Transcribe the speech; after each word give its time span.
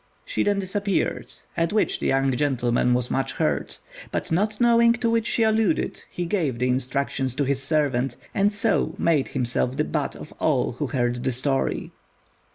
She 0.25 0.41
then 0.41 0.57
disappeared, 0.57 1.31
at 1.55 1.71
which 1.71 1.99
the 1.99 2.07
young 2.07 2.35
gentleman 2.35 2.95
was 2.95 3.11
much 3.11 3.33
hurt; 3.33 3.79
but 4.11 4.31
not 4.31 4.59
knowing 4.59 4.93
to 4.93 5.11
what 5.11 5.27
she 5.27 5.43
alluded, 5.43 6.03
he 6.09 6.25
gave 6.25 6.57
the 6.57 6.69
instructions 6.69 7.35
to 7.35 7.43
his 7.43 7.61
servant, 7.61 8.15
and 8.33 8.51
so 8.51 8.95
made 8.97 9.27
himself 9.27 9.77
the 9.77 9.83
butt 9.83 10.15
of 10.15 10.33
all 10.39 10.71
who 10.71 10.87
heard 10.87 11.23
the 11.23 11.31
story. 11.31 11.91